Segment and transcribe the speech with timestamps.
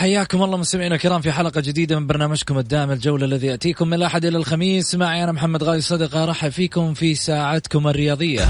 [0.00, 4.24] حياكم الله مستمعينا الكرام في حلقة جديدة من برنامجكم الدائم الجولة الذي يأتيكم من الأحد
[4.24, 4.94] إلى الخميس.
[4.94, 8.48] معي أنا محمد غالي صدقة أرحب فيكم في ساعتكم الرياضية.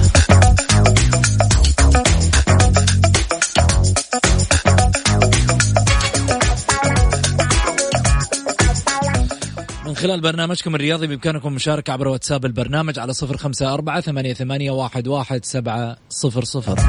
[9.86, 14.70] من خلال برنامجكم الرياضي بإمكانكم مشاركة عبر واتساب البرنامج على صفر خمسة أربعة ثمانية, ثمانية
[14.70, 16.80] واحد, واحد سبعة صفر صفر.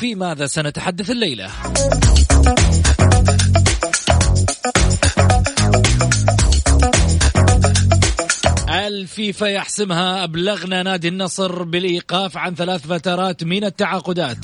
[0.00, 1.50] في ماذا سنتحدث الليلة؟
[8.68, 14.36] الفيفا يحسمها أبلغنا نادي النصر بالإيقاف عن ثلاث فترات من التعاقدات.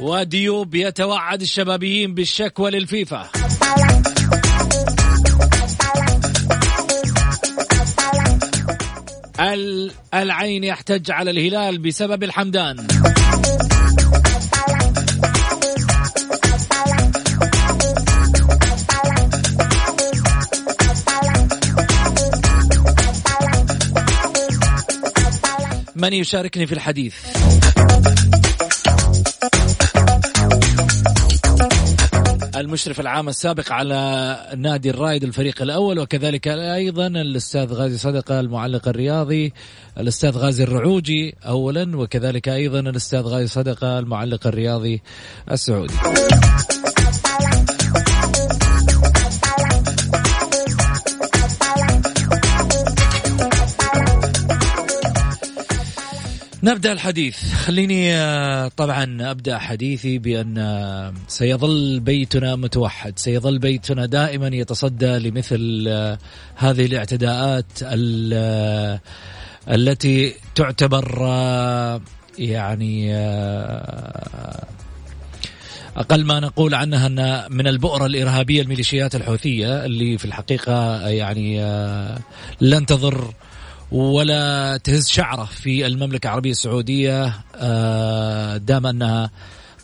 [0.00, 3.43] وديوب يتوعد الشبابيين بالشكوى للفيفا.
[10.14, 12.86] العين يحتج على الهلال بسبب الحمدان.
[25.96, 27.14] من يشاركني في الحديث؟
[32.64, 39.52] المشرف العام السابق على نادي الرائد الفريق الأول وكذلك أيضا الأستاذ غازي صدقة المعلق الرياضي
[39.98, 45.02] الأستاذ غازي الرعوجي اولا وكذلك أيضا الأستاذ غازي صدقة المعلق الرياضي
[45.50, 45.94] السعودي.
[56.64, 57.54] نبدأ الحديث.
[57.54, 63.18] خليني آه، طبعا أبدأ حديثي بأن آه، سيظل بيتنا متوحد.
[63.18, 66.18] سيظل بيتنا دائما يتصدى لمثل آه،
[66.54, 67.66] هذه الاعتداءات
[69.68, 71.28] التي تعتبر
[72.38, 73.16] يعني
[75.96, 81.60] أقل ما نقول عنها أن من البؤره الإرهابية الميليشيات الحوثية اللي في الحقيقة يعني
[82.60, 83.34] لن تضر
[83.92, 89.30] ولا تهز شعره في المملكة العربية السعودية آه، دام أنها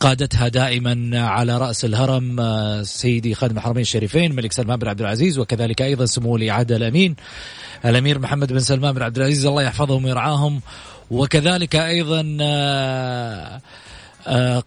[0.00, 5.39] قادتها دائما على رأس الهرم آه، سيدي خادم الحرمين الشريفين الملك سلمان بن عبد العزيز
[5.39, 7.16] وكذلك أيضا سمو ولي عهد الأمين
[7.84, 10.60] الأمير محمد بن سلمان بن عبد العزيز الله يحفظهم ويرعاهم.
[11.10, 13.60] وكذلك أيضا آه،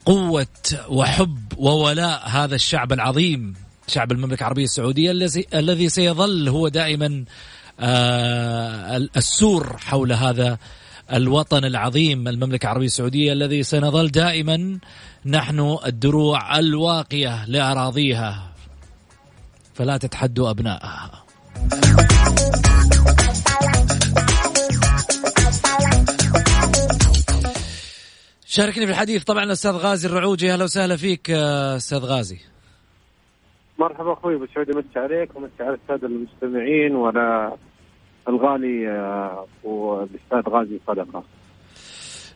[0.06, 0.48] قوة
[0.90, 3.54] وحب وولاء هذا الشعب العظيم
[3.88, 7.24] شعب المملكة العربية السعودية الذي الذي سيظل هو دائما آه،
[9.18, 10.58] السور حول هذا
[11.14, 14.80] الوطن العظيم المملكة العربية السعودية الذي سنظل دائما
[15.26, 18.52] نحن الدروع الواقية لأراضيها.
[19.74, 21.24] فلا تتحدوا أبنائها.
[28.46, 29.24] شاركني في الحديث.
[29.24, 30.54] طبعا الأستاذ غازي الرعوجي.
[30.54, 32.53] أهلا وسهلا فيك آه، أستاذ غازي.
[33.80, 37.58] مرحبا أخوي أبو سعود أمسي عليك ومسي على السادة المستمعين ولا
[38.28, 41.24] الغالي آه، والاستاذ غازي صدقه.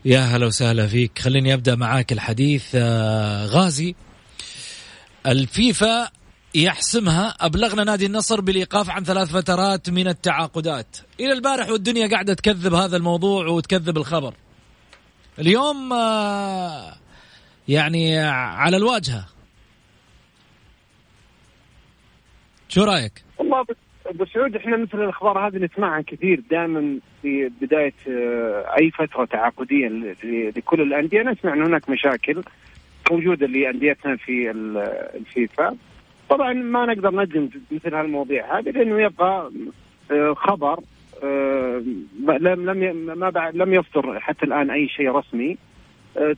[0.06, 1.20] يا هلا وسهلا فيك.
[1.20, 3.96] خليني أبدأ معاك الحديث آه، غازي.
[5.28, 6.10] الفيفا
[6.56, 10.98] يحسمها أبلغنا نادي النصر بالإيقاف عن ثلاث فترات من التعاقدات.
[11.20, 14.34] إلى البارح والدنيا قاعدة تكذب هذا الموضوع وتكذب الخبر.
[15.40, 16.94] اليوم آه،
[17.68, 19.37] يعني على الواجهة.
[22.70, 23.66] شو رأيك؟ والله
[24.06, 29.88] ابو سعود إحنا مثل الأخبار هذه نسمعها كثير دائما في بداية آه، أي فترة تعاقديه
[30.58, 31.22] لكل الأندية.
[31.22, 32.44] نسمع إن هناك مشاكل
[33.12, 34.52] موجودة لأنديتنا في
[35.16, 35.76] الفيفا.
[36.30, 39.52] طبعا ما نقدر نجزم مثل هالمواضيع هذه لأنه يبقى
[40.12, 40.80] آه، خبر
[41.24, 41.84] آه،
[42.28, 45.58] لم لم ما بعد لم يصدر حتى الآن أي شيء رسمي.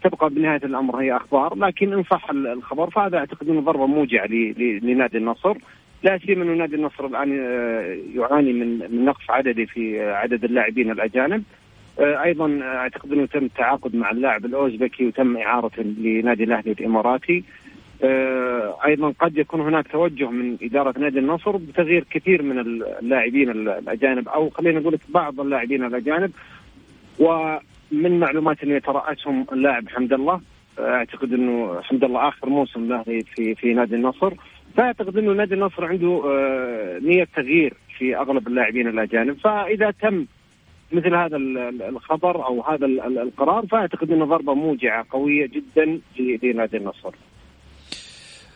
[0.04, 1.56] تبقى بنهاية الأمر هي أخبار.
[1.56, 4.26] لكن ان صح الخبر فهذا أعتقد إنه ضربة موجعة
[4.58, 5.58] لنادي النصر.
[6.04, 10.92] لا سيما انه نادي النصر الآن آه، يعاني من من نقص عددي في عدد اللاعبين
[10.92, 11.44] الأجانب.
[12.00, 17.44] آه، أيضا أعتقد إنه تم التعاقد مع اللاعب الأوزبكي وتم اعارته لنادي الأهلي الإماراتي.
[18.04, 24.30] آه، أيضا قد يكون هناك توجه من إدارة نادي النصر بتغيير كثير من اللاعبين الأجانب
[24.30, 26.32] أو خلينا نقول بعض اللاعبين الأجانب.
[27.20, 30.42] ومن معلومات اللي يترأسهم اللاعب حمد الله.
[30.80, 33.04] أعتقد إنه حمد الله آخر موسم له
[33.36, 34.34] في في نادي النصر.
[34.78, 39.38] فأعتقد إنه نادي النصر عنده آه، نية تغيير في أغلب اللاعبين الأجانب.
[39.38, 40.26] فإذا تم
[40.92, 41.38] مثل هذا
[41.90, 42.86] الخبر أو هذا
[43.22, 47.12] القرار فأعتقد انه ضربة موجعة قوية جدا لنادي النصر.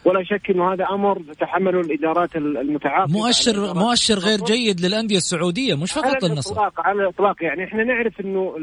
[0.06, 3.14] ولا شك إنه هذا أمر تتحمله الإدارات المتعاقبة.
[3.14, 7.64] مؤشر مؤشر غير جيد للأندية السعودية مش فقط للنصر على الاطلاق على الإطلاق يعني.
[7.64, 8.56] إحنا نعرف إنه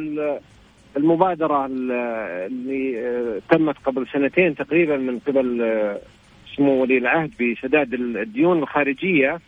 [0.96, 6.00] المبادرة اللي آه، تمت قبل سنتين تقريبا من قبل آه،
[6.56, 9.40] سمو ولي العهد بسداد الديون الخارجية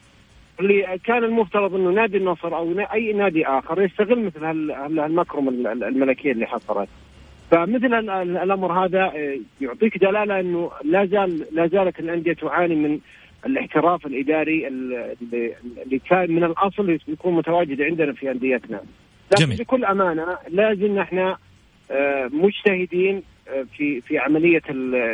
[0.60, 4.44] اللي كان المفترض إنه نادي النصر أو أي نادي آخر يستغل مثل
[5.00, 6.88] هالمكرمه الملكية اللي حصلت.
[7.50, 12.98] فمثل الأمر هذا آه، يعطيك دلالة إنه لا زال لا زالت الأندية تعاني من
[13.46, 18.80] الاحتراف الإداري اللي كان من الأصل يكون متواجد عندنا في أنديتنا.
[19.32, 19.58] لكن جميل.
[19.58, 21.38] بكل أمانة لازم إحنا
[21.90, 24.62] آه، مجتهدين آه، في في عملية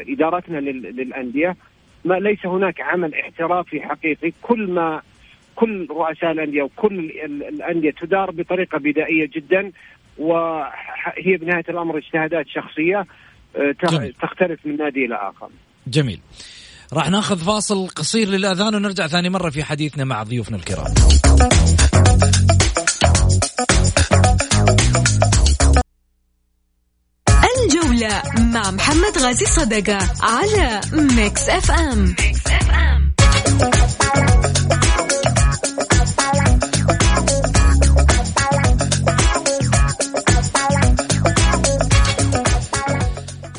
[0.09, 1.57] إدارتنا للأندية
[2.05, 5.03] ما ليس هناك عمل احترافي حقيقي كل ما
[5.57, 9.73] كل رؤساء الأندية وكل الأندية تدار بطريقة بدائية جدا
[10.19, 13.07] وهي بنهاية الأمر اجتهادات شخصية
[13.57, 14.13] آه، جميل.
[14.13, 15.49] تختلف من نادي إلى آخر.
[15.87, 16.21] جميل.
[16.93, 20.95] راح ناخذ فاصل قصير للأذان ونرجع ثاني مرة في حديثنا مع ضيوفنا الكرام.
[27.99, 32.15] الجولة مع محمد غازي صدقة على ميكس اف ام.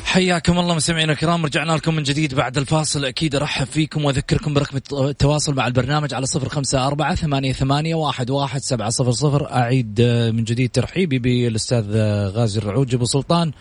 [0.04, 3.04] حياكم الله مستمعينا الكرام رجعنا لكم من جديد بعد الفاصل.
[3.04, 8.30] أكيد أرحب فيكم وأذكركم برقم التواصل مع البرنامج على صفر خمسة أربعة ثمانية, ثمانية واحد,
[8.30, 9.52] واحد سبعة صفر صفر.
[9.52, 10.00] أعيد
[10.34, 11.96] من جديد ترحيبي بالأستاذ
[12.28, 13.52] غازي الرعوج أبو سلطان.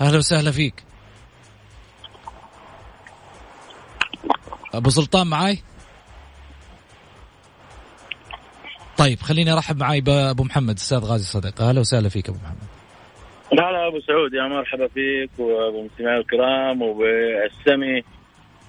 [0.00, 0.84] أهلا وسهلا فيك.
[4.74, 5.58] أبو سلطان معاي؟
[8.96, 11.62] طيب خليني أرحب معاي بأبو محمد أستاذ غازي صديق.
[11.62, 12.68] أهلا وسهلا فيك أبو محمد.
[13.52, 18.02] هلا أبو سعود يا مرحبا فيك وبالمستمعين الكرام وبالسمي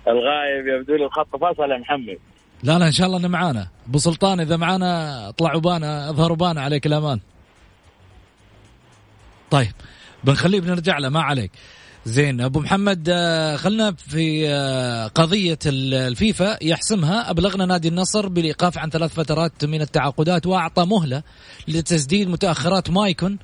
[0.07, 2.19] الغايب يبدو لي الخط فاصل يا محمد.
[2.63, 3.67] لا لا إن شاء الله إنه معانا.
[3.87, 7.19] أبو سلطان إذا معانا أطلع وبانا أظهر وبانا عليك الأمان.
[9.51, 9.73] طيب
[10.23, 11.51] بنخليه بنرجع له ما عليك.
[12.05, 17.31] زين أبو محمد آه، خلنا في آه، قضية الفيفا يحسمها.
[17.31, 21.23] أبلغنا نادي النصر بالايقاف عن ثلاث فترات من التعاقدات وأعطى مهلة
[21.67, 23.39] لتسديد متأخرات مايكون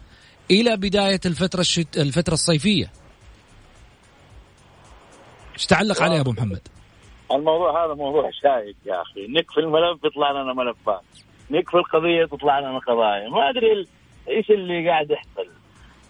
[0.51, 1.97] إلى بداية الفترة الشت...
[1.97, 2.91] الفترة الصيفية.
[5.53, 6.61] إيش تعلق عليه أبو محمد؟
[7.31, 9.27] الموضوع هذا موضوع شائك يا أخي.
[9.27, 11.01] نكفي الملف يطلع لنا ملفات
[11.51, 13.29] نكفي القضية تطلع لنا قضايا.
[13.29, 13.87] ما أدري
[14.29, 15.58] إيش اللي قاعد يحصل.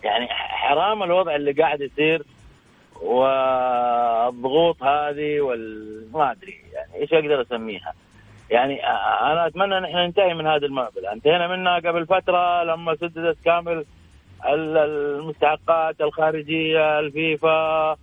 [0.03, 2.23] يعني حرام الوضع اللي قاعد يصير
[3.01, 7.93] والضغوط هذه وال ما أدري يعني إيش أقدر أسميها.
[8.49, 8.85] يعني
[9.31, 11.13] أنا أتمنى إن إحنا ننتهي من هذه المعضلة.
[11.13, 13.85] انتهينا منها قبل فترة لما سددت كامل
[14.45, 17.97] المستحقات الخارجية الفيفا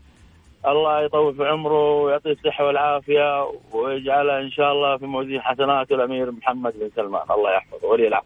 [0.66, 6.30] الله يطول في عمره ويعطيه الصحة والعافية ويجعلها إن شاء الله في موازين حسنات الأمير
[6.30, 7.22] محمد بن سلمان.
[7.30, 7.88] الله يحفظه.
[7.88, 8.24] ولي العهد.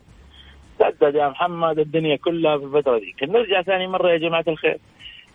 [0.81, 4.79] سدد يا محمد الدنيا كلها في الفترة دي، نرجع ثاني مرة يا جماعة الخير.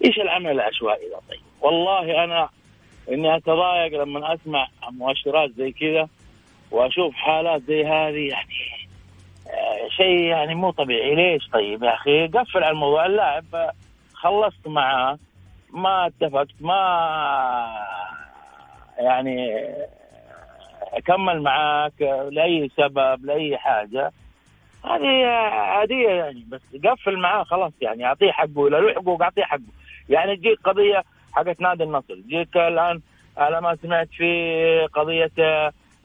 [0.05, 2.49] إيش العمل العشوائي ده طيب؟ والله أنا
[3.11, 6.07] إني أتضايق لما أسمع مؤشرات زي كذا
[6.71, 8.55] وأشوف حالات زي هذه يعني
[9.89, 11.15] شيء يعني مو طبيعي.
[11.15, 13.05] ليش طيب يا أخي؟ قفل على الموضوع.
[13.05, 13.45] اللاعب
[14.13, 15.17] خلصت معاه
[15.73, 16.47] ما اتفقت.
[16.59, 16.77] ما
[18.99, 19.65] يعني
[21.05, 24.11] كمل معاك لأي سبب لأي حاجة.
[24.85, 29.61] هذه عادية يعني بس قفل معاه خلاص يعني أعطيه حقه اذا له حقوق أعطيه حقه.
[30.09, 33.01] يعني تجيك قضية حقت نادي النصر تجيك الآن
[33.37, 35.31] على ما سمعت في قضية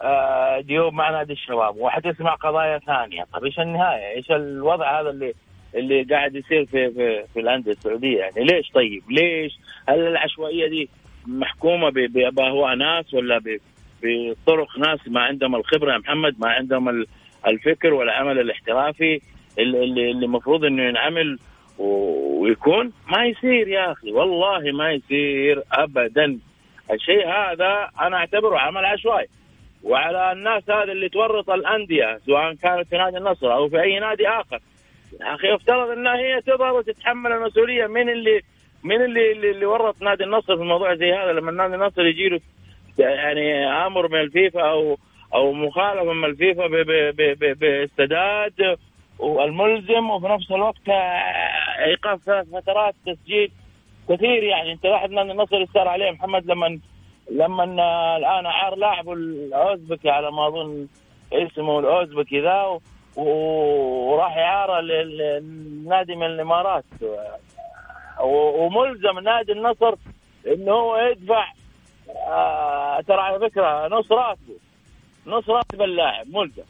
[0.03, 3.25] آه، ديوب مع نادي الشباب وحتسمع قضايا ثانية.
[3.33, 5.35] طيب إيش النهاية؟ إيش الوضع هذا اللي
[5.75, 9.59] اللي قاعد يصير في في, في الأندية السعودية؟ يعني ليش طيب؟ ليش؟
[9.89, 10.89] هل العشوائية دي
[11.27, 11.91] محكومة
[12.33, 13.41] باهواء ناس ولا
[14.03, 17.05] بطرق ناس ما عندهم الخبرة يا محمد ما عندهم
[17.47, 19.21] الفكر والعمل الاحترافي
[19.59, 21.39] اللي المفروض إنه ينعمل
[21.79, 26.39] ويكون ما يصير يا أخي والله ما يصير ابدا.
[26.93, 29.27] الشيء هذا أنا أعتبره عمل عشوائي.
[29.83, 34.29] وعلى الناس هذه اللي تورط الأندية سواء كانت في نادي النصر أو في أي نادي
[34.29, 34.61] آخر.
[35.21, 37.87] يا أخي يفترض انها هي تظهر وتتحمل المسؤولية.
[37.87, 38.41] من اللي
[38.85, 42.41] من اللي اللي, ورط نادي النصر في الموضوع زي هذا؟ لما نادي النصر يجي له
[42.99, 44.99] يعني آمر من الفيفا أو
[45.35, 48.79] أو مخالفة من الفيفا ب- ب- ب- ب- بالسداد
[49.19, 50.89] والملزم وفي نفس الوقت
[51.85, 53.53] إيقاف فترات تسجيل
[54.09, 54.73] كثير يعني.
[54.73, 56.79] أنت واحد من النصر صار عليه محمد لما
[57.31, 57.65] لما
[58.17, 60.87] الآن اعار لاعب الاوزبكي على ما أظن
[61.33, 62.81] اسمه الأوزبكي ذا
[63.17, 66.85] وراح اعاره لل- للنادي من الإمارات.
[68.23, 69.95] وملزم نادي النصر
[70.47, 71.45] إنه هو يدفع
[72.27, 74.55] آه ترى على فكرة نص راتبه.
[75.31, 76.63] نص راتب اللاعب ملزم.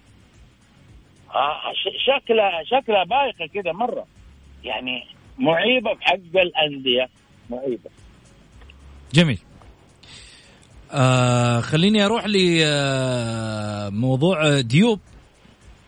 [1.35, 1.73] آه
[2.07, 4.07] شكلها شكلها بايخة كذا مرة.
[4.65, 5.07] يعني
[5.39, 7.09] معيبة في حق الأندية.
[7.51, 7.91] معيبة.
[9.15, 9.39] جميل.
[10.93, 12.27] آه خليني أروح
[13.91, 15.01] لموضوع ديوب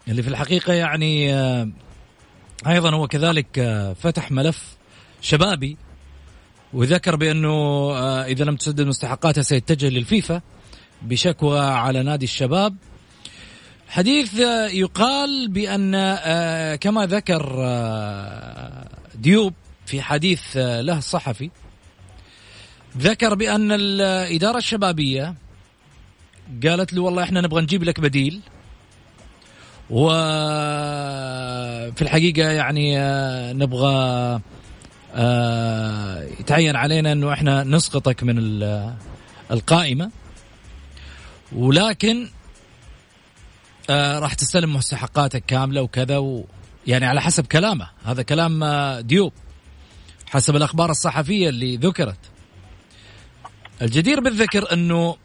[0.08, 1.68] اللي في الحقيقة يعني آه
[2.66, 4.76] أيضا هو كذلك آه فتح ملف
[5.20, 5.76] شبابي
[6.72, 10.40] وذكر بأنه آه إذا لم تسدد مستحقاتها سيتجه للفيفا.
[11.04, 12.76] بشكوى على نادي الشباب.
[13.88, 14.34] حديث
[14.72, 19.54] يقال بأن آه كما ذكر آه ديوب
[19.86, 21.50] في حديث آه له صحفي
[22.98, 25.34] ذكر بأن الإدارة الشبابية
[26.66, 28.40] قالت له والله إحنا نبغى نجيب لك بديل.
[31.92, 32.96] وفي الحقيقة يعني
[33.52, 34.40] نبغى
[36.40, 38.94] يتعين علينا إنه إحنا نسقطك من ال-
[39.50, 40.10] القائمة.
[41.54, 42.28] ولكن
[43.90, 46.44] آه، راح تستلم مستحقاتك كاملة وكذا و
[46.86, 47.88] يعني على حسب كلامه.
[48.04, 49.32] هذا كلام آه، ديوب
[50.26, 52.18] حسب الأخبار الصحفية اللي ذكرت.
[53.82, 55.16] الجدير بالذكر إنه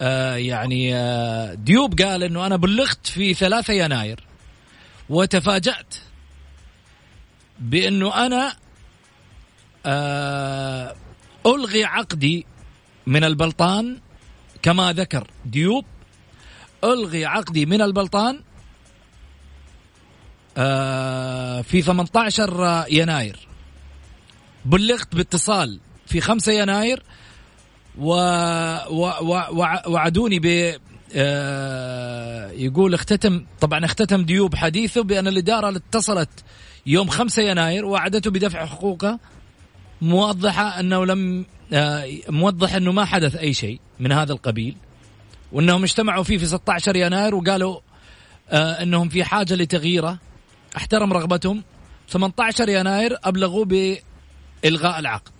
[0.00, 4.24] آه يعني آه ديوب قال إنه أنا بلغت في 3 يناير
[5.08, 5.94] وتفاجأت
[7.58, 8.56] بإنه أنا
[9.86, 10.96] آه
[11.46, 12.46] ألغي عقدي
[13.06, 14.00] من البلطان
[14.62, 15.84] كما ذكر ديوب
[16.84, 18.40] ألغي عقدي من البلطان
[20.56, 23.48] آه في 18 يناير.
[24.64, 27.02] بلغت باتصال في 5 يناير
[27.98, 28.12] و...
[28.90, 29.06] و...
[29.20, 29.42] و...
[29.52, 30.74] وع- وعدوني ب
[31.14, 36.28] آه، يقول اختتم طبعا اختتم ديوب حديثه بأن الإدارة اللي اتصلت
[36.86, 39.18] يوم 5 يناير وعدته بدفع حقوقه
[40.02, 41.46] موضحة أنه لم
[42.28, 44.76] موضح إنه ما حدث أي شيء من هذا القبيل
[45.52, 47.80] وإنهم اجتمعوا فيه في 16 يناير وقالوا
[48.50, 50.18] آه، إنهم في حاجة لتغييره.
[50.76, 51.62] احترم رغبتهم.
[52.08, 55.32] 18 يناير أبلغوا بإلغاء العقد.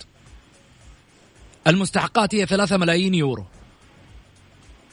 [1.66, 3.46] المستحقات هي 3 ملايين يورو.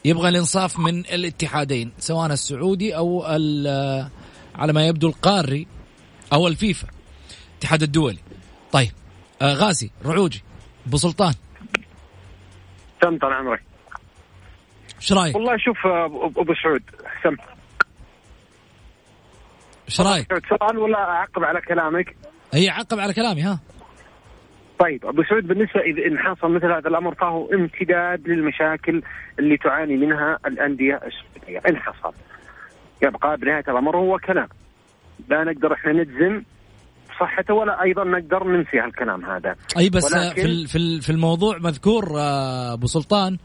[0.06, 4.10] يبغى الإنصاف من الاتحادين سواء السعودي أو ال-
[4.56, 5.68] على ما يبدو القاري
[6.34, 6.88] أو الفيفا
[7.52, 8.20] الاتحاد الدولي.
[8.72, 8.92] طيب
[9.42, 10.44] آه غازي رعوجي.
[10.88, 11.34] أبو سلطان.
[13.02, 13.64] تم طال عمرك.
[14.98, 15.78] إيش رأيك؟ والله شوف
[16.38, 16.84] أبو سعود
[17.24, 17.36] سم.
[19.88, 22.16] إيش رأيك؟ سؤال ولا اعقب على كلامك؟
[22.54, 23.60] هي عقب على كلامي ها؟
[24.80, 29.02] طيب أبو سعود بالنسبة إذا ان حصل مثل هذا الأمر فهو امتداد للمشاكل
[29.40, 31.62] اللي تعاني منها الأندية السعودية.
[31.70, 32.14] ان حصل
[33.04, 34.48] يبقى بنهاية الأمر هو كلام.
[35.30, 36.44] لا نقدر إحنا نجزم
[37.20, 39.56] صحته ولا أيضا نقدر ننفي هالكلام هذا.
[39.78, 43.38] أي بس ولكن- في في ال- في الموضوع مذكور آه، أبو سلطان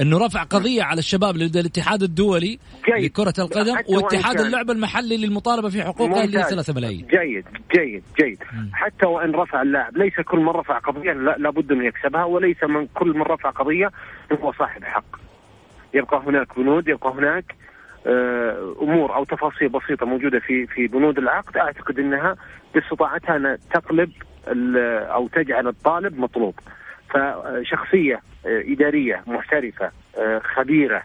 [0.00, 3.04] إنه رفع قضية على الشباب لدى الاتحاد الدولي جيد.
[3.04, 7.06] لكرة القدم واتحاد اللعبه المحلي للمطالبة في حقوقها اللي هي 3 ملايين.
[7.06, 7.44] جيد
[7.76, 8.38] جيد جيد.
[8.72, 12.86] حتى وإن رفع اللاعب ليس كل من رفع قضية لا- لابد انه يكسبها وليس من
[12.86, 13.90] كل من رفع قضية
[14.42, 15.04] هو صاحب حق.
[15.94, 17.44] يبقى هناك بنود يبقى هناك
[18.82, 22.36] أمور أو تفاصيل بسيطة موجودة في في بنود العقد أعتقد إنها
[22.74, 24.10] باستطاعتها أن تقلب
[25.12, 26.54] أو تجعل الطالب مطلوب.
[27.10, 28.14] فشخصية
[28.46, 31.02] آه، إدارية محترفة آه، خبيرة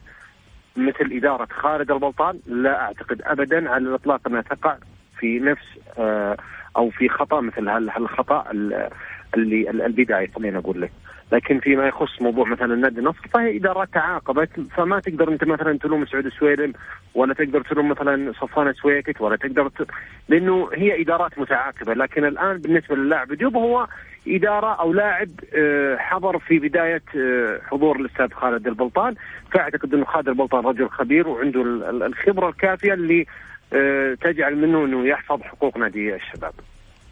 [0.78, 4.76] مثل إدارة خالد البلطان لا أعتقد أبدا على الإطلاق أنها تقع
[5.20, 5.66] في نفس
[5.98, 6.38] آه،
[6.78, 8.90] أو في خطأ مثل هال- هالخطأ ال-
[9.36, 10.92] اللي ال- البداية خلينا أقول لك.
[11.34, 16.06] لكن فيما يخص موضوع مثلا النادي النصر فهي إدارات تعاقبت فما تقدر أنت مثلا تلوم
[16.06, 16.74] سعود السويلم
[17.16, 19.88] ولا تقدر تلوم مثلا صفوان سويكت ولا تقدر ت...
[20.30, 21.94] لأنه هي إدارات متعاقبة.
[21.94, 23.88] لكن الآن بالنسبة للاعب ديوب هو
[24.28, 29.16] إدارة أو لاعب آه، حضر في بداية آه، حضور الأستاذ خالد البلطان.
[29.52, 33.26] فأعتقد أنه خالد البلطان رجل خبير وعنده ال- ال- الخبرة الكافية اللي
[33.74, 36.54] آه، تجعل منه أنه يحفظ حقوق نادي الشباب.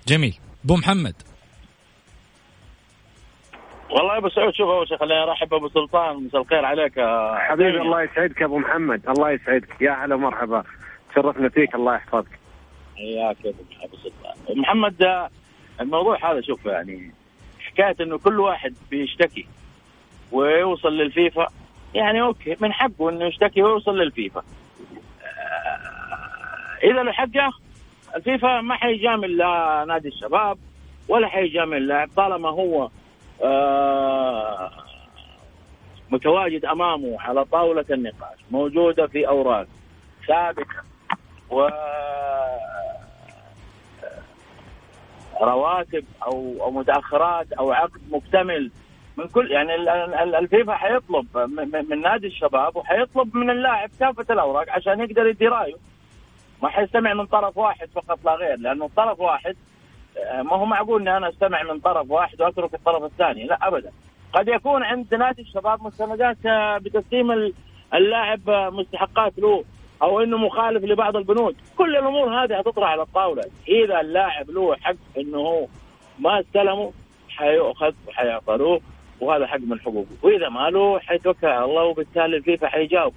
[0.07, 0.37] جميل.
[0.65, 1.13] أبو محمد.
[3.91, 6.99] والله يا ابو سعود شوف اول شيء خليني أرحب ابو سلطان مساء الخير عليك.
[7.35, 9.81] حبيبي الله يسعدك يا أبو محمد الله يسعدك.
[9.81, 10.63] يا هلا مرحبا
[11.11, 12.39] تشرفنا فيك الله يحفظك.
[12.95, 14.59] حياك يا أبو سلطان.
[14.59, 15.27] محمد
[15.81, 17.11] الموضوع هذا شوف يعني
[17.59, 19.47] حكاية إنه كل واحد بيشتكي
[20.31, 21.47] ويوصل للفيفا.
[21.93, 24.43] يعني okay من حقه إنه يشتكي ويوصل للفيفا.
[25.23, 27.61] آه، إذا له ياخذ
[28.15, 30.57] الفيفا ما حيجامل لا نادي الشباب
[31.07, 32.89] ولا حيجامل اللاعب طالما هو
[36.11, 39.67] متواجد أمامه على طاولة النقاش موجودة في أوراق
[40.27, 40.81] ثابته
[41.49, 41.67] و
[45.41, 48.71] رواتب أو أو متأخرات أو عقد مكتمل
[49.17, 49.75] من كل يعني
[50.39, 51.37] الفيفا حيطلب
[51.89, 55.75] من نادي الشباب وحيطلب من اللاعب كافة الأوراق عشان يقدر يدي رأيه.
[56.63, 59.70] ما حيستمع من طرف واحد فقط لا غير لأنه طرف واحد آه،
[60.41, 63.91] ما هو معقول اني أنا أستمع من طرف واحد وأترك الطرف الثاني؟ لا ابدا.
[64.33, 67.53] قد يكون عند نادي الشباب مستندات آه، بتسليم
[67.93, 69.63] اللاعب آه، مستحقات له
[70.01, 71.55] أو إنه مخالف لبعض البنود.
[71.77, 73.43] كل الأمور هذه هتطرح على الطاولة.
[73.67, 75.67] إذا اللاعب له حق إنه هو
[76.19, 76.91] ما استلمه
[77.29, 78.81] حيؤخذ وحيعطروه
[79.21, 80.15] وهذا حق من حقوقه.
[80.23, 83.13] وإذا ما له حيتوكل على الله وبالتالي الفيفا حيجاوب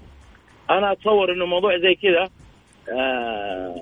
[0.70, 2.28] أنا أتصور إنه موضوع زي كذا
[2.92, 3.74] آه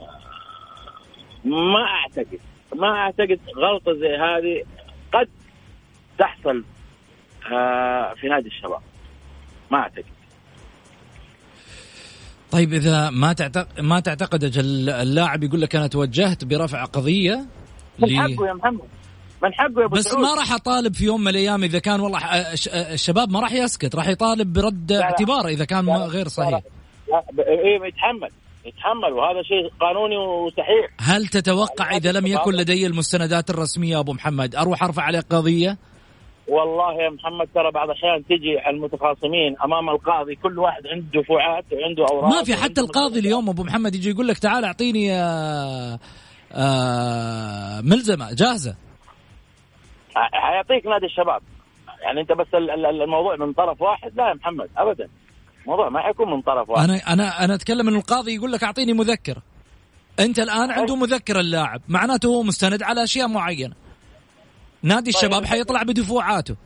[1.45, 2.41] ما أعتقد.
[2.75, 4.65] ما أعتقد غلطة زي هذه
[5.13, 5.29] قد
[6.19, 6.65] تحصل
[7.53, 8.81] آه في نادي الشباب.
[9.71, 10.05] ما أعتقد.
[12.51, 17.47] طيب إذا ما تعتقد ما تعتقد أجل اللاعب يقول لك أنا توجهت برفع قضية
[17.99, 18.89] من حقه يا محمد.
[19.43, 22.19] من حقه يا أبو بس ما راح أطالب في يوم من الأيام إذا كان والله
[22.93, 26.61] الشباب ما راح يسكت راح يطالب برد اعتبار إذا كان لا غير صحيح.
[27.09, 27.25] لا.
[27.49, 28.31] إيه يتحمل.
[28.65, 30.91] يتحمل وهذا شيء قانوني وصحيح.
[31.01, 35.79] هل تتوقع إذا لم يكن لدي المستندات الرسمية أبو محمد أروح أرفع عليه قضية؟
[36.49, 42.05] والله يا محمد ترى بعض الأحيان تجي المتخاصمين أمام القاضي كل واحد عنده دفوعات وعنده
[42.11, 45.99] أوراق ما في حتى القاضي اليوم أبو محمد يجي يقول لك تعال أعطيني آآ
[46.53, 48.77] آآ ملزمة جاهزة.
[50.15, 51.43] حيعطيك نادي الشباب.
[52.03, 55.09] يعني أنت بس الموضوع من طرف واحد لا يا محمد ابدا.
[55.63, 56.91] الموضوع ما حيكون من طرف واحد.
[56.91, 59.43] أنا أنا أنا أتكلم إن القاضي يقول لك أعطيني مذكره
[60.21, 61.81] أنت الآن عنده مذكره اللاعب.
[61.89, 63.75] معناته هو مستند على أشياء معينة.
[64.83, 65.15] نادي طيب.
[65.15, 66.57] الشباب حيطلع بدفوعاته.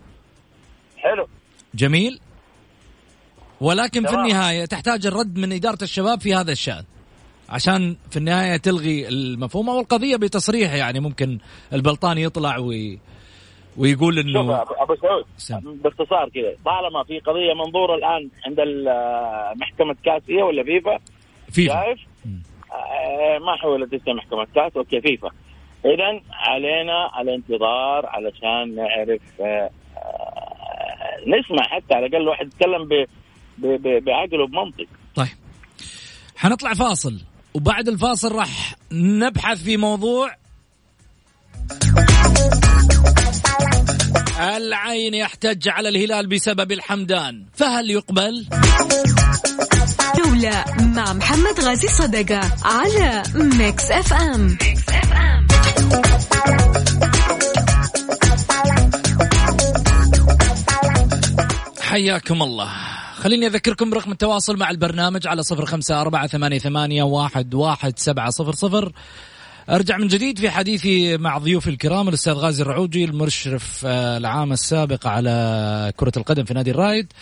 [0.97, 1.29] حلو.
[1.75, 2.21] جميل.
[3.61, 4.15] ولكن تمام.
[4.15, 6.85] في النهاية تحتاج الرد من إدارة الشباب في هذا الشأن.
[7.49, 11.39] عشان في النهاية تلغي المفهوم أو القضية بتصريح يعني ممكن
[11.73, 12.99] البلطاني يطلع و ي
[13.79, 18.61] ويقول إنه أبو سعود باختصار كذا طالما في قضية منظورة الآن عند
[19.61, 20.99] محكمة كاسيه ولا فيفا؟
[21.51, 21.85] فيفا.
[21.85, 21.99] شايف؟
[22.73, 25.31] آه ما حولت اسمها محكمة كاس okay فيفا.
[25.85, 33.07] اذا علينا الانتظار علشان نعرف آه آه نسمع حتى على الأقل الواحد يتكلم
[34.01, 35.29] بعقل وبمنطق طيب.
[36.37, 37.21] حنطلع فاصل
[37.55, 40.31] وبعد الفاصل راح نبحث في موضوع
[44.39, 48.47] العين يحتج على الهلال بسبب الحمدان فهل يقبل؟
[50.17, 54.59] جولة مع محمد غازي صدقة على ميكس اف ام.
[61.81, 62.71] حياكم الله.
[63.15, 68.31] خليني أذكركم برقم التواصل مع البرنامج على صفر خمسة أربعة ثمانية, ثمانية واحد, واحد سبعة
[68.31, 68.93] صفر صفر.
[69.71, 75.07] أرجع من جديد في حديثي مع ضيوفي الكرام الأستاذ غازي الرعوجي المشرف آه، العام السابق
[75.07, 77.13] على كرة القدم في نادي الرايد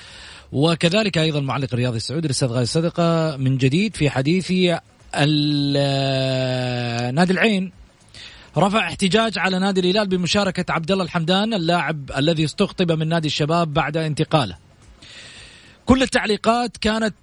[0.52, 4.78] وكذلك أيضا المعلق الرياضي السعودي الأستاذ غازي صدقة من جديد في حديثي
[5.14, 7.72] آه، نادي العين
[8.56, 13.74] رفع احتجاج على نادي الهلال بمشاركة عبد الله الحمدان اللاعب الذي استقطب من نادي الشباب
[13.74, 14.56] بعد انتقاله.
[15.86, 17.14] كل التعليقات كانت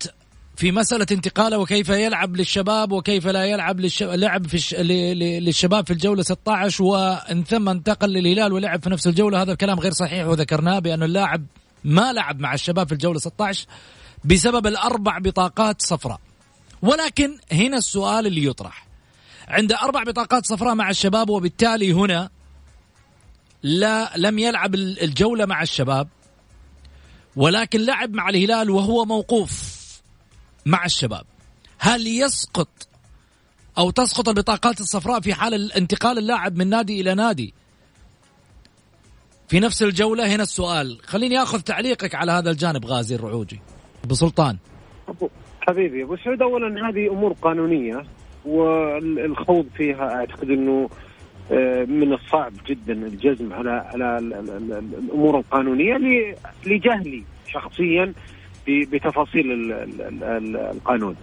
[0.62, 4.04] في مسألة انتقاله وكيف يلعب للشباب وكيف لا يلعب للش...
[4.04, 4.76] لعب في الش...
[5.44, 9.42] للشباب في الجولة 16 وإن ثم انتقل للهلال ولعب في نفس الجولة.
[9.42, 11.46] هذا الكلام غير صحيح وذكرناه بأن اللاعب
[11.84, 13.68] ما لعب مع الشباب في الجولة 16
[14.26, 16.20] بسبب الأربع بطاقات صفراء.
[16.82, 18.88] ولكن هنا السؤال اللي يطرح.
[19.48, 22.30] عند أربع بطاقات صفراء مع الشباب وبالتالي هنا
[23.64, 26.08] لا لم يلعب الجولة مع الشباب
[27.36, 29.71] ولكن لعب مع الهلال وهو موقوف.
[30.66, 31.24] مع الشباب.
[31.80, 32.88] هل يسقط
[33.78, 37.54] أو تسقط البطاقات الصفراء في حال انتقال اللاعب من نادي إلى نادي؟
[39.48, 40.98] في نفس الجولة هنا السؤال.
[41.06, 43.60] خليني آخذ تعليقك على هذا الجانب غازي الرعوجي.
[44.04, 44.58] أبو سلطان.
[45.62, 48.04] حبيبي أبو سعود اولا هذه أمور قانونية
[48.46, 50.90] والخوض فيها أعتقد إنه
[51.52, 55.98] آه، من الصعب جدا الجزم على على الأمور القانونية
[56.66, 58.14] لجهلي شخصيا.
[58.68, 59.72] بتفاصيل
[60.56, 61.16] القانون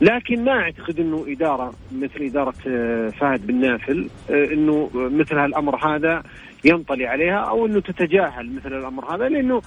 [0.00, 5.76] لكن ما أعتقد إنه إدارة مثل إدارة آه، فهد بن نافل آه، إنه مثل هالأمر
[5.76, 6.22] هذا
[6.64, 9.62] ينطلي عليها أو إنه تتجاهل مثل الأمر هذا لأنه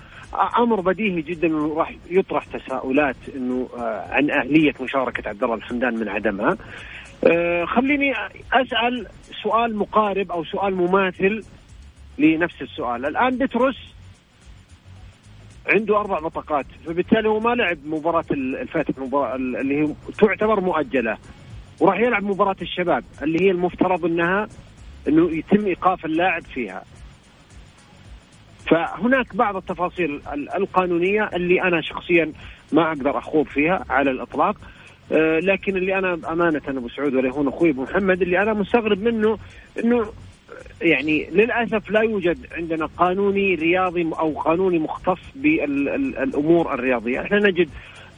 [0.57, 5.99] أمر بديهي جدا إنه راح يطرح تساؤلات إنه آه، عن أهلية مشاركة عبد الله الحمدان
[5.99, 6.57] من عدمها.
[7.65, 8.13] خليني
[8.53, 9.07] أسأل
[9.43, 11.43] سؤال مقارب أو سؤال مماثل
[12.17, 13.77] لنفس السؤال، الآن بتروس
[15.67, 21.17] عنده أربع بطاقات فبالتالي هو ما لعب مباراة الفتح مباراة اللي هي تعتبر مؤجلة
[21.79, 24.47] وراح يلعب مباراة الشباب اللي هي المفترض إنها
[25.07, 26.83] إنه يتم إيقاف اللاعب فيها.
[28.69, 32.33] فهناك بعض التفاصيل القانونية اللي أنا شخصيا
[32.71, 34.55] ما أقدر أخوض فيها على الإطلاق
[35.11, 39.03] آه، لكن اللي أنا أمانة أبو سعود ولا هون أخوي أبو محمد اللي أنا مستغرب
[39.03, 39.37] منه
[39.83, 40.11] إنه
[40.81, 47.69] يعني للأسف لا يوجد عندنا قانوني رياضي أو قانوني مختص بالأمور الرياضية، إحنا نجد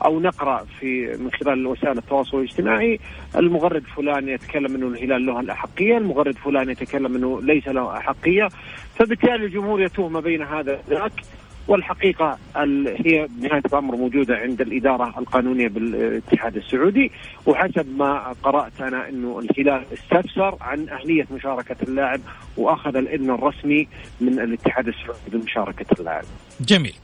[0.06, 3.00] أو نقرأ في من خلال وسائل التواصل الاجتماعي
[3.36, 8.48] المغرد فلان يتكلم أنه الهلال له الأحقية، المغرد فلان يتكلم أنه ليس له أحقية،
[8.96, 11.12] فبالتالي الجمهور يتوه ما بين هذا وذاك.
[11.68, 12.38] والحقيقة
[13.06, 17.12] هي نهاية الأمر موجودة عند الإدارة القانونية بالاتحاد السعودي
[17.46, 22.22] وحسب ما قرأت أنا أنه الهلال استفسر عن أهلية مشاركة اللاعب
[22.58, 23.88] وأخذ الإذن الرسمي
[24.22, 26.26] من الاتحاد السعودي بمشاركة اللاعب.
[26.62, 26.96] جميل.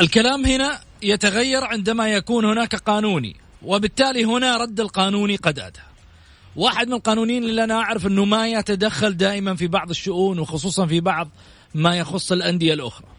[0.00, 5.80] الكلام هنا يتغير عندما يكون هناك قانوني وبالتالي هنا رد القانوني قد أتى
[6.56, 11.00] واحد من القانونيين اللي أنا أعرف أنه ما يتدخل دائما في بعض الشؤون وخصوصا في
[11.00, 11.28] بعض
[11.74, 13.13] ما يخص الأندية الأخرى.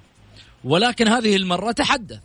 [0.65, 2.19] ولكن هذه المرة تحدث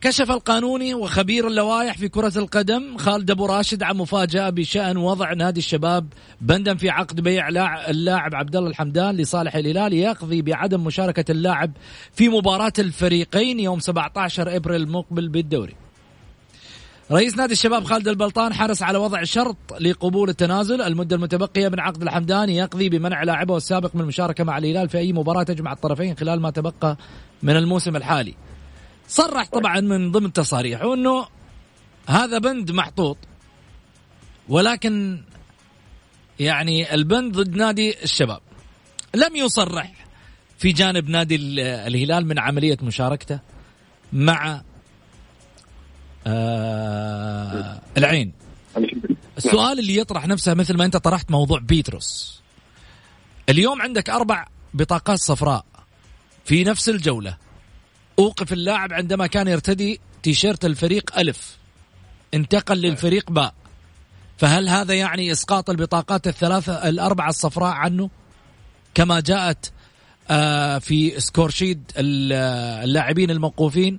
[0.00, 5.60] كشف القانوني وخبير اللوائح في كرة القدم خالد أبو راشد عن مفاجأة بشأن وضع نادي
[5.60, 6.06] الشباب
[6.40, 7.48] بندا في عقد بيع
[7.88, 11.70] اللاعب عبد الله الحمدان لصالح الهلال يقضي بعدم مشاركة اللاعب
[12.12, 15.74] في مباراة الفريقين يوم 17 إبريل المقبل بالدوري.
[17.12, 22.02] رئيس نادي الشباب خالد البلطان حرص على وضع شرط لقبول التنازل المدة المتبقية من عقد
[22.02, 26.40] الحمدان يقضي بمنع لاعبه السابق من المشاركة مع الهلال في أي مباراة تجمع الطرفين خلال
[26.40, 26.96] ما تبقى
[27.42, 28.34] من الموسم الحالي.
[29.08, 31.26] صرح طبعا من ضمن تصاريحه أنه
[32.08, 33.16] هذا بند محطوط
[34.48, 35.22] ولكن
[36.40, 38.40] يعني البند ضد نادي الشباب.
[39.14, 39.92] لم يصرح
[40.58, 43.38] في جانب نادي الهلال من عملية مشاركته
[44.12, 44.62] مع
[46.26, 48.32] آه العين.
[49.36, 52.42] السؤال اللي يطرح نفسه مثل ما أنت طرحت موضوع بيتروس.
[53.48, 55.64] اليوم عندك أربع بطاقات صفراء.
[56.46, 57.36] في نفس الجولة.
[58.18, 61.56] أوقف اللاعب عندما كان يرتدي تيشيرت الفريق ألف.
[62.34, 63.54] انتقل للفريق باء.
[64.38, 68.10] فهل هذا يعني إسقاط البطاقات الثلاثة الأربعة الصفراء عنه؟
[68.94, 69.72] كما جاءت
[70.30, 73.98] آه في score sheet اللاعبين الموقوفين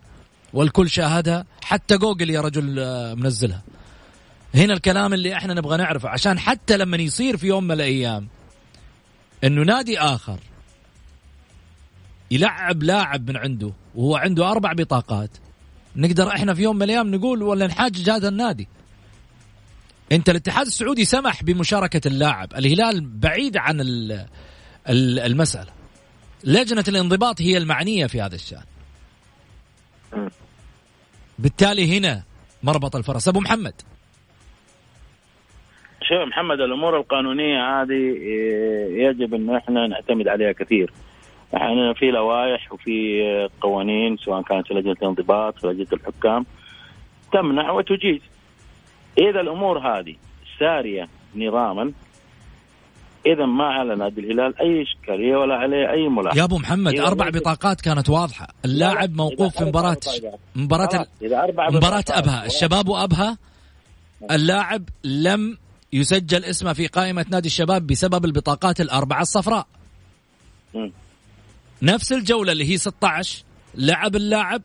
[0.54, 3.62] والكل شاهدها حتى جوجل يا رجل آه، منزلها.
[4.56, 8.28] هنا الكلام اللي إحنا نبغى نعرفه عشان حتى لما يصير في يوم من الأيام
[9.44, 10.40] إنه نادي آخر
[12.32, 15.30] يلعب لاعب من عنده وهو عنده أربع بطاقات.
[15.96, 18.68] نقدر إحنا في يوم من الأيام نقول ولا نحاجج هذا النادي.
[20.12, 22.54] أنت الاتحاد السعودي سمح بمشاركة اللاعب.
[22.54, 23.78] الهلال بعيد عن
[24.90, 25.72] المسألة.
[26.44, 28.64] لجنة الانضباط هي المعنية في هذا الشأن.
[31.40, 32.24] بالتالي هنا
[32.64, 33.28] مربط الفرس.
[33.28, 33.74] أبو محمد.
[36.02, 40.94] شوف محمد الأمور القانونية هذه إيه، يجب إنه إحنا نعتمد عليها كثير.
[41.56, 43.22] إحنا في لوائح وفي
[43.62, 46.46] قوانين سواء كانت في لجنة الانضباط في لجنة الحكام
[47.34, 48.22] تمنع وتجيز.
[49.18, 50.16] إذا الأمور هذه
[50.60, 51.92] سارية نظاما
[53.26, 56.40] إذا ما على نادي الهلال أي إشكالية ولا عليه أي ملاحظة.
[56.40, 58.48] يا أبو محمد أربع بطاقات كانت واضحة.
[58.66, 59.98] اللاعب موقوف في مباراه
[60.56, 61.06] مباراة
[61.72, 62.46] مباراة أبها.
[62.46, 63.38] الشباب وأبها
[64.32, 65.58] اللاعب لم
[65.94, 69.68] يسجل اسمه في قائمة نادي الشباب بسبب البطاقات الأربعة الصفراء.
[71.82, 73.44] نفس الجولة اللي هي 16
[73.76, 74.62] لعب اللاعب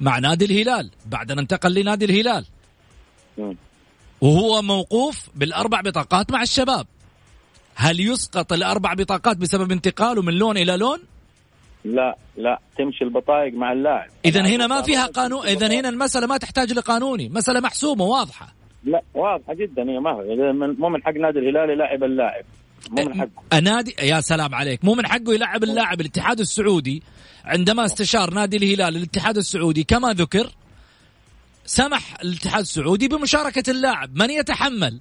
[0.00, 2.44] مع نادي الهلال بعد أن انتقل لنادي الهلال.
[4.20, 6.86] وهو موقوف بالأربع بطاقات مع الشباب.
[7.74, 10.98] هل يسقط الأربع بطاقات بسبب انتقاله من لون إلى لون؟
[11.84, 14.10] لا لا تمشي البطايق مع اللاعب.
[14.24, 18.54] إذا هنا ما فيها قانون إذا هنا المسألة ما تحتاج لقانوني مسألة محسومة واضحة.
[18.84, 20.22] لا واضحة جدا هي ما هو.
[20.78, 22.44] مو من حق نادي الهلال يلعب اللاعب.
[22.90, 23.60] مو من حقه.
[23.60, 24.84] نادي يا سلام عليك.
[24.84, 27.02] مو من حقه يلعب اللاعب الاتحاد السعودي.
[27.44, 30.50] عندما استشار نادي الهلال الاتحاد السعودي كما ذكر
[31.66, 34.16] سمح الاتحاد السعودي بمشاركة اللاعب.
[34.16, 35.00] من يتحمل؟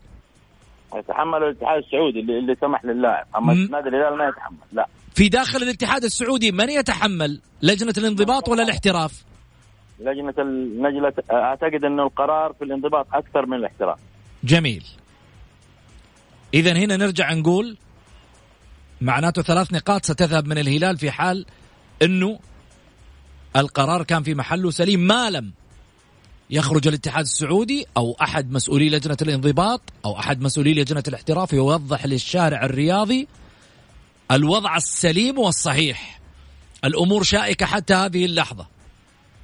[0.95, 3.27] يتحمل الاتحاد السعودي اللي, اللي سمح للاعب.
[3.35, 4.87] أما نادي الهلال ما يتحمل لا.
[5.15, 9.23] في داخل الاتحاد السعودي من يتحمل؟ لجنة الانضباط ولا الاحتراف؟
[9.99, 13.99] لجنة اللجنه أعتقد إنه القرار في الانضباط أكثر من الاحتراف.
[14.43, 14.85] جميل.
[16.53, 17.77] اذا هنا نرجع نقول
[19.01, 21.45] معناته ثلاث نقاط ستذهب من الهلال في حال
[22.01, 22.39] إنه
[23.55, 25.51] القرار كان في محله سليم ما لم
[26.49, 32.65] يخرج الاتحاد السعودي أو أحد مسؤولي لجنة الانضباط أو أحد مسؤولي لجنة الاحتراف يوضح للشارع
[32.65, 33.27] الرياضي
[34.31, 36.19] الوضع السليم والصحيح.
[36.85, 38.67] الأمور شائكة حتى هذه اللحظة.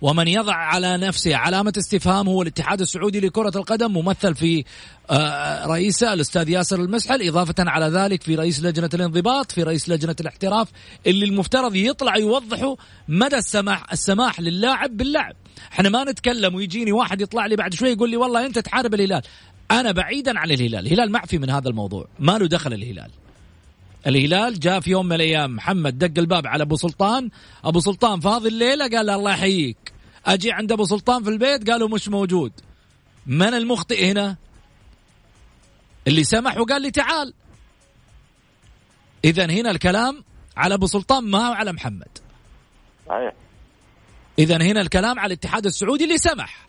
[0.02, 4.64] ومن يضع على نفسه علامة استفهام هو الاتحاد السعودي لكرة القدم ممثل في
[5.10, 10.16] آه، رئيسه الأستاذ ياسر المسحل إضافة على ذلك في رئيس لجنة الانضباط في رئيس لجنة
[10.20, 10.68] الاحتراف
[11.08, 12.76] اللي المفترض يطلع يوضحوا
[13.08, 15.36] مدى السماح السماح للاعب باللعب.
[15.74, 19.22] إحنا ما نتكلم ويجيني واحد يطلع لي بعد شوي يقول لي والله أنت تحارب الهلال.
[19.72, 23.12] أنا بعيدا عن الهلال الهلال معفي من هذا الموضوع ما له دخل الهلال.
[24.08, 25.56] الهلال جاء في يوم من الأيام.
[25.56, 27.30] محمد دق الباب على أبو سلطان.
[27.64, 29.94] أبو سلطان فاضي الليلة قال له الله يحييك.
[30.26, 32.52] أجي عند أبو سلطان في البيت قالوا مش موجود.
[33.26, 34.36] من المخطئ هنا؟
[36.08, 37.34] اللي سمح وقال لي تعال.
[39.26, 40.24] اذا هنا الكلام
[40.58, 42.18] على أبو سلطان ما هو على محمد.
[44.40, 46.68] اذا هنا الكلام على الاتحاد السعودي اللي سمح.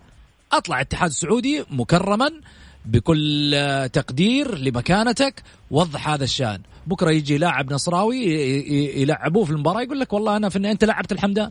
[0.52, 2.30] أطلع الاتحاد السعودي مكرما
[2.84, 3.56] بكل
[3.92, 5.42] تقدير لمكانتك.
[5.70, 6.60] وضح هذا الشأن.
[6.86, 8.24] بكره يجي لاعب نصراوي
[9.02, 11.50] يلعبوه في المباراة يقول لك والله أنا في أنت لعبت الحمدان.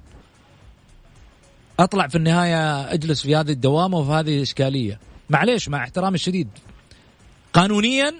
[1.79, 6.49] أطلع في النهاية أجلس في هذه الدوامة وفي هذه الاشكاليه معليش مع احترامي الشديد.
[7.53, 8.13] قانونيا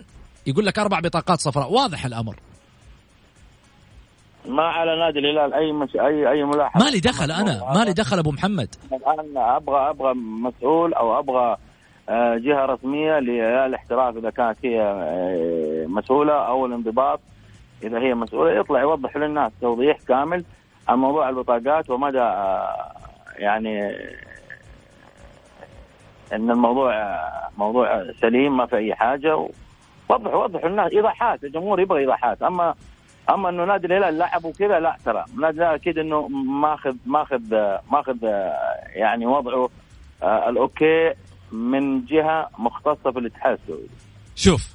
[0.47, 1.71] يقول لك أربع بطاقات صفراء.
[1.71, 2.39] واضح الأمر.
[4.45, 7.73] ما على نادي الهلال أي مش أي أي ملاحظة؟ ما لي دخل أنا.
[7.73, 8.75] ما لي دخل أبو محمد.
[8.91, 11.57] الان أبغى أبغى مسؤول أو أبغى
[12.37, 17.19] جهة رسمية للاحتراف إذا كانت هي آه، مسؤولة أو الانضباط.
[17.83, 20.43] إذا هي مسؤولة يطلع يوضح للناس توضيح كامل
[20.87, 22.91] عن موضوع البطاقات ومدى آه،
[23.37, 23.89] يعني
[26.33, 27.19] إن الموضوع
[27.57, 29.47] موضوع سليم ما في أي حاجة.
[30.09, 32.43] وضح وضح الناس إيضاحات الجمهور يبغى إيضاحات.
[32.43, 32.75] أما
[33.29, 35.25] أما إنه نادي الهلال لعب وكذا لا ترى.
[35.41, 37.41] نادي الهلال أكيد إنه ماخذ ماخذ
[37.91, 38.17] ماخذ
[38.95, 39.69] يعني وضعه
[40.23, 41.13] ال okay.
[41.51, 43.89] من جهة مختصة في الاتحاد السعودي.
[44.35, 44.67] شوف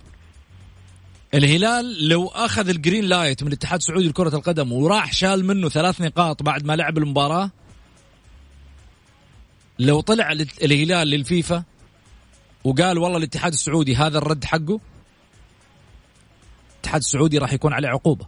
[1.35, 6.01] الهلال لو أخذ ال green light من الاتحاد السعودي لكرة القدم وراح شال منه ثلاث
[6.01, 7.51] نقاط بعد ما لعب المباراة
[9.79, 10.33] لو طلع
[10.63, 11.65] الهلال للفيفا
[12.65, 14.81] وقال والله الاتحاد السعودي هذا الرد حقه
[16.75, 18.27] الاتحاد السعودي راح يكون عليه عقوبة.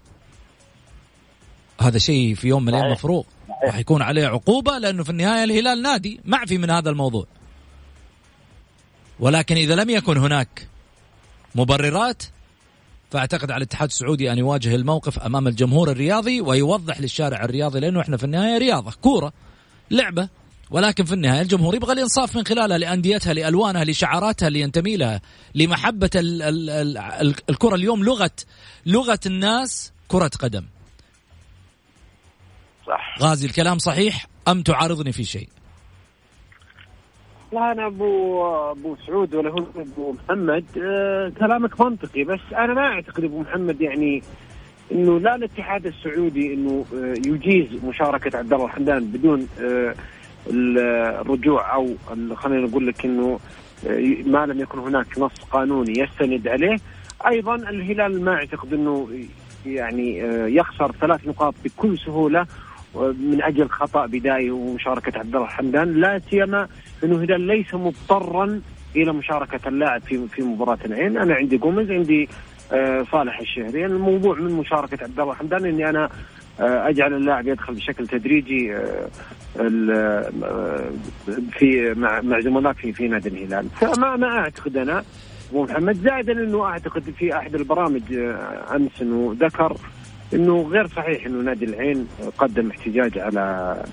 [1.80, 3.24] هذا شيء في يوم من الأيام مفروغ.
[3.66, 7.26] راح يكون عليه عقوبة لأنه في النهاية الهلال نادي معفي من هذا الموضوع.
[9.20, 10.68] ولكن إذا لم يكن هناك
[11.54, 12.22] مبررات
[13.10, 18.16] فأعتقد على الاتحاد السعودي أن يواجه الموقف أمام الجمهور الرياضي ويوضح للشارع الرياضي لأنه إحنا
[18.16, 19.32] في النهاية رياضة كورة
[19.90, 20.28] لعبة.
[20.70, 25.20] ولكن في النهاية الجمهور يبغى الإنصاف من خلالها لأنديتها لألوانها لشعاراتها اللي ينتمي لها
[25.54, 28.30] لمحبه ال ال ال الكرة اليوم لغة
[28.86, 30.64] لغة الناس كرة قدم.
[32.86, 33.16] صح.
[33.20, 35.48] غازي الكلام صحيح أم تعارضني في شيء؟
[37.52, 40.64] لا أنا أبو أبو سعود ولا هو أبو محمد.
[40.82, 44.22] آه كلامك منطقي بس أنا ما أعتقد أبو محمد يعني
[44.92, 49.94] إنه لا الاتحاد السعودي إنه آه يجيز مشاركة عبد الله الحمدان بدون آه
[50.50, 51.94] الرجوع أو
[52.34, 53.38] خلينا نقول لك إنه
[53.86, 56.76] آه، ما لم يكن هناك نص قانوني يستند عليه.
[57.26, 59.08] أيضا الهلال ما أعتقد إنه
[59.66, 60.18] يعني
[60.54, 62.46] يخسر ثلاث نقاط بكل سهولة
[62.94, 66.00] من أجل خطأ بدائي ومشاركة عبد الله الحمدان.
[66.00, 66.68] لا سيما
[67.04, 68.60] إنه الهلال ليس مضطرا
[68.96, 72.28] إلى مشاركة اللاعب في في مباراة العين أنا عندي جوميز عندي
[72.72, 73.86] آه، صالح الشهري.
[73.86, 76.10] الموضوع من مشاركة عبد الله الحمدان إني أنا
[76.60, 79.08] آه، أجعل اللاعب يدخل بشكل تدريجي آه،
[81.58, 83.68] في مع مع زملاء في في نادي الهلال.
[83.68, 85.04] فما ما أعتقد أنا
[85.50, 88.02] أبو محمد زائدا إنه أعتقد في أحد البرامج
[88.74, 89.76] أمس إنه ذكر
[90.34, 92.08] إنه غير صحيح إنه نادي العين
[92.38, 93.40] قدم احتجاج على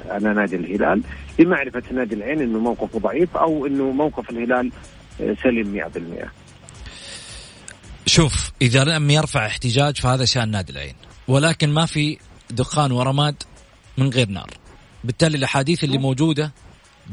[0.09, 1.01] على نادي الهلال
[1.39, 4.71] لمعرفه نادي العين إنه موقفه ضعيف أو إنه موقف الهلال
[5.43, 5.89] سليم
[6.25, 6.27] 100%
[8.05, 10.95] شوف إذا لم يرفع احتجاج فهذا شأن نادي العين.
[11.27, 12.17] ولكن ما في
[12.49, 13.43] دخان ورماد
[13.97, 14.49] من غير نار.
[15.03, 16.51] بالتالي الأحاديث اللي موجودة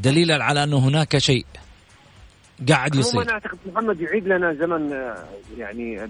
[0.02, 1.46] دليلا على أنه هناك شيء
[2.68, 3.22] قاعد يصير.
[3.22, 4.90] أنا أعتقد محمد يعيد لنا زمن
[5.58, 6.00] يعني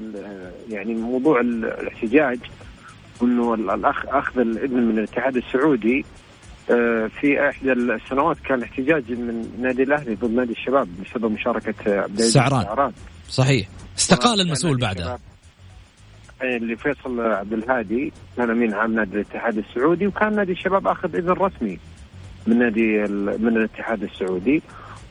[0.68, 2.38] يعني موضوع الاحتجاج.
[3.22, 6.04] أنه الاخ أخذ الاذن من الاتحاد السعودي
[6.70, 12.18] آه، في إحدى السنوات كان احتجاج من نادي الأهلي ضد نادي الشباب بسبب مشاركة عبد
[12.18, 12.92] السعران
[13.28, 13.68] صحيح.
[13.98, 15.18] استقال المسؤول بعدها
[16.42, 21.30] اللي فيصل عبد الهادي كان أمين عام نادي الاتحاد السعودي وكان نادي الشباب أخذ إذن
[21.30, 21.78] رسمي
[22.46, 22.98] من نادي
[23.38, 24.62] من الاتحاد السعودي.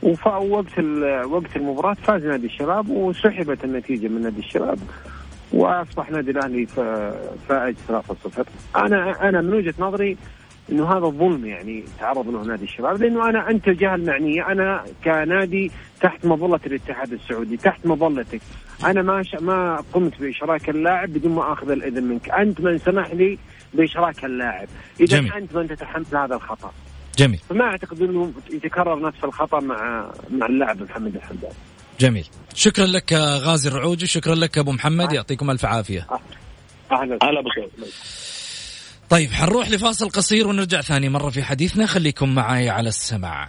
[0.02, 0.78] ووقت
[1.24, 4.78] وقت المباراة فاز نادي الشباب وسحبت النتيجة من نادي الشباب.
[5.52, 6.66] واصبح نادي الاهلي
[7.48, 7.92] فائز 3-0
[8.76, 10.16] أنا أنا من وجهة نظري
[10.72, 14.52] إنه هذا ظلم يعني تعرض له نادي الشباب لأنه أنا أنت الجهة المعنية.
[14.52, 18.40] أنا كنادي تحت مظلة الاتحاد السعودي تحت مظلتك.
[18.84, 19.34] أنا ما ش...
[19.34, 22.30] ما قمت بإشراك اللاعب بدون ما أخذ الإذن منك.
[22.30, 23.38] أنت من سمح لي
[23.74, 24.68] بإشراك اللاعب.
[25.00, 25.32] إذا جميل.
[25.32, 26.72] أنت من تتحمل هذا الخطأ.
[27.18, 27.38] جميل.
[27.48, 31.52] فما أعتقد أنه يتكرر نفس الخطأ مع مع اللاعب محمد الحمدان
[32.00, 32.26] جميل.
[32.54, 36.06] شكرا لك غازي الرعوجي شكرا لك أبو محمد يعطيكم ألف عافية.
[36.92, 37.18] أهلا.
[37.22, 37.42] أهلا
[39.10, 41.86] طيب حنروح لفاصل قصير ونرجع ثاني مرة في حديثنا.
[41.86, 43.48] خليكم معي على السمع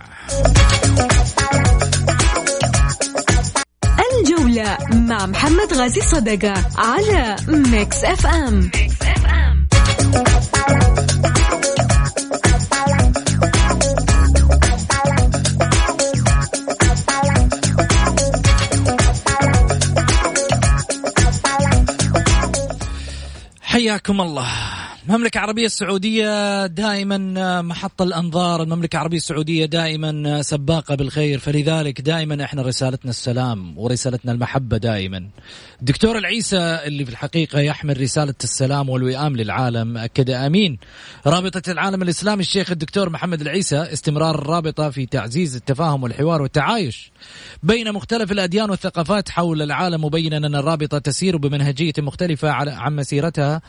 [4.20, 9.68] الجولة مع محمد غازي صدقة على ميكس اف ام, ميكس أف أم.
[23.72, 24.71] حياكم الله.
[25.10, 28.64] المملكة العربية السعودية دائما محط الأنظار.
[28.64, 31.40] المملكة العربية السعودية دائما سباقة بالخير.
[31.40, 35.28] فلذلك دائما إحنا رسالتنا السلام ورسالتنا المحبة دائما.
[35.80, 40.78] الدكتور العيسى اللي في الحقيقة يحمل رسالة السلام والوئام للعالم أكد أمين.
[41.28, 47.12] رابطة العالم الإسلامي الشيخ الدكتور محمد العيسى استمرار الرابطة في تعزيز التفاهم والحوار والتعايش
[47.64, 50.06] بين مختلف الأديان والثقافات حول العالم.
[50.06, 53.62] مبينا أن الرابطة تسير بمنهجية مختلفة عن مسيرتها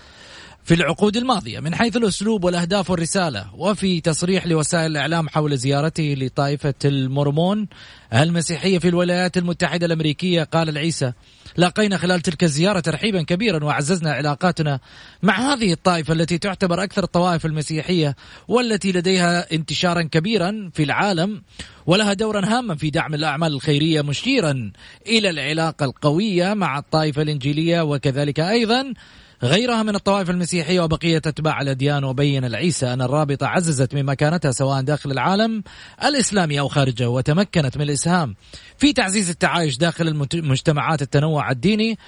[0.64, 6.74] في العقود الماضية من حيث الأسلوب والأهداف والرسالة وفي تصريح لوسائل الإعلام حول زيارته لطائفة
[6.84, 7.68] المورمون
[8.14, 11.12] المسيحية في الولايات المتحدة الأمريكية قال العيسى
[11.56, 14.80] لاقينا خلال تلك الزيارة ترحيبا كبيرا وعززنا علاقاتنا
[15.22, 18.16] مع هذه الطائفة التي تعتبر أكثر الطوائف المسيحية
[18.48, 21.42] والتي لديها انتشارا كبيرا في العالم
[21.86, 24.72] ولها دورا هاما في دعم الأعمال الخيرية مشيرا
[25.06, 28.94] إلى العلاقة القوية مع الطائفة الإنجيلية وكذلك أيضا
[29.42, 34.80] غيرها من الطوائف المسيحية وبقية أتباع الأديان وبين العيسى أن الرابطة عززت من مكانتها سواء
[34.80, 35.62] داخل العالم
[36.04, 38.34] الإسلامي أو خارجه وتمكنت من الإسهام
[38.78, 41.98] في تعزيز التعايش داخل المجتمعات التنوع الديني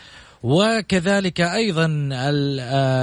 [0.43, 1.87] وكذلك أيضا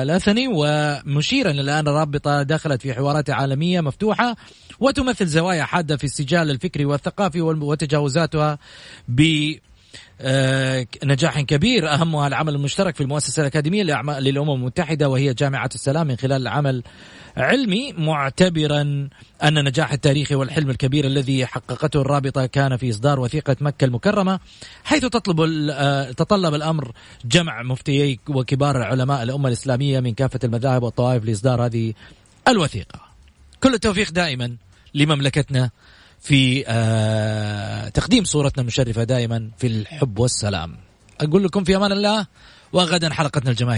[0.01, 4.35] الأثني ومشيرا الان الرابطة دخلت في حوارات عالمية مفتوحة
[4.79, 8.57] وتمثل زوايا حادة في السجال الفكري والثقافي وتجاوزاتها
[9.07, 9.70] ب آه،
[11.03, 13.83] نجاح كبير أهمها العمل المشترك في المؤسسة الأكاديمية
[14.19, 16.83] للأمم المتحدة وهي جامعة السلام من خلال العمل
[17.37, 18.81] علمي معتبرا
[19.43, 24.39] أن النجاح التاريخي والحلم الكبير الذي حققته الرابطة كان في إصدار وثيقة مكة المكرمة
[24.83, 26.91] حيث تطلب آه، تطلب الأمر
[27.25, 31.93] جمع مفتيي وكبار علماء الأمة الإسلامية من كافة المذاهب والطوائف لإصدار هذه
[32.47, 32.99] الوثيقة.
[33.63, 34.55] كل التوفيق دائما
[34.93, 35.69] لمملكتنا
[36.21, 40.77] في آه تقديم صورتنا المشرفة دائما في الحب والسلام.
[41.21, 42.27] أقول لكم في أمان الله
[42.73, 43.69] وغدا حلقتنا الجماهير